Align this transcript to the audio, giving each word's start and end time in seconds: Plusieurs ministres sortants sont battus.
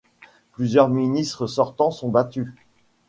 Plusieurs 0.53 0.89
ministres 0.89 1.45
sortants 1.45 1.91
sont 1.91 2.09
battus. 2.09 2.47